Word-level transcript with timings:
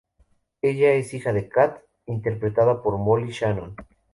Ella 0.63 0.93
es 0.93 1.13
hija 1.13 1.31
de 1.31 1.47
Kath, 1.47 1.83
interpretada 2.07 2.81
por 2.81 2.97
Molly 2.97 3.29
Shannon. 3.31 3.75